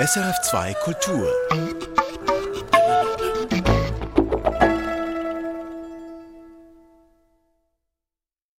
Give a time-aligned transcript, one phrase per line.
[0.00, 1.28] SRF2 Kultur.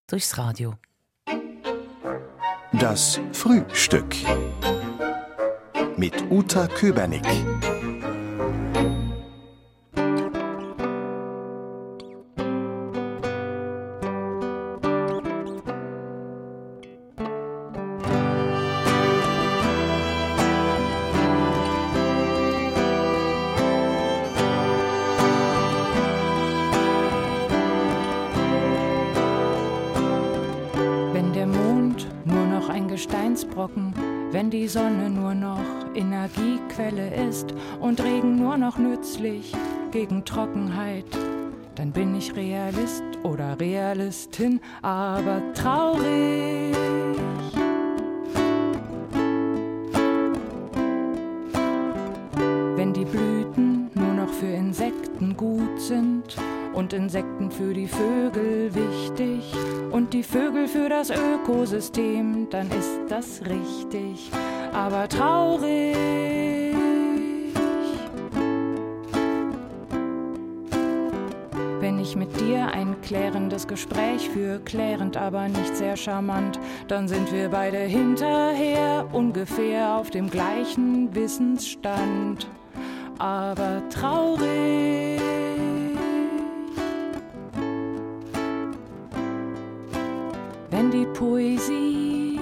[0.07, 0.75] Durchs Radio.
[2.73, 4.15] Das Frühstück.
[5.97, 7.26] Mit Uta Köbernick.
[32.73, 33.94] Ein Gesteinsbrocken,
[34.32, 35.59] wenn die Sonne nur noch
[35.94, 39.54] Energiequelle ist und Regen nur noch nützlich
[39.91, 41.05] gegen Trockenheit,
[41.76, 46.76] dann bin ich Realist oder Realistin, aber traurig.
[52.76, 53.83] Wenn die Blüten
[54.23, 56.24] noch für Insekten gut sind
[56.74, 59.54] und Insekten für die Vögel wichtig
[59.91, 64.31] und die Vögel für das Ökosystem, dann ist das richtig,
[64.71, 65.94] aber traurig.
[71.81, 77.33] Wenn ich mit dir ein klärendes Gespräch führe, klärend, aber nicht sehr charmant, dann sind
[77.33, 82.47] wir beide hinterher ungefähr auf dem gleichen Wissensstand,
[83.23, 85.21] aber traurig.
[90.69, 92.38] Wenn die Poesie,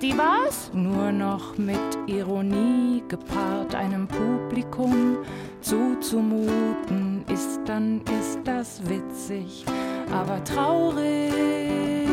[0.00, 0.70] die was?
[0.72, 5.18] Nur noch mit Ironie gepaart einem Publikum
[5.60, 9.66] zuzumuten ist, dann ist das witzig,
[10.10, 12.05] aber traurig.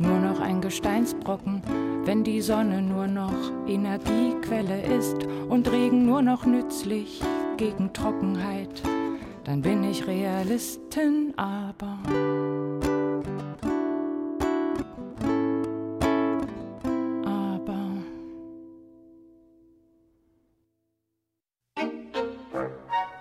[0.00, 1.62] Nur noch ein Gesteinsbrocken,
[2.04, 5.16] wenn die Sonne nur noch Energiequelle ist
[5.48, 7.20] und Regen nur noch nützlich
[7.56, 8.82] gegen Trockenheit,
[9.44, 11.98] dann bin ich Realistin, aber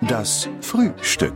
[0.01, 1.35] Das Frühstück.